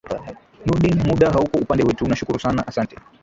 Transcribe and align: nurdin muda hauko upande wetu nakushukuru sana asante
nurdin 0.69 1.03
muda 1.09 1.29
hauko 1.31 1.57
upande 1.59 1.83
wetu 1.83 2.03
nakushukuru 2.03 2.39
sana 2.39 2.67
asante 2.67 2.95